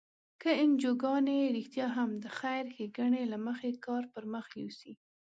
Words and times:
که 0.41 0.49
انجوګانې 0.63 1.39
رښتیا 1.55 1.87
هم 1.97 2.09
د 2.23 2.25
خیر 2.39 2.65
ښیګڼې 2.75 3.23
له 3.31 3.37
مخې 3.45 3.69
کار 3.85 4.03
پر 4.13 4.23
مخ 4.33 4.45
یوسي. 4.61 4.93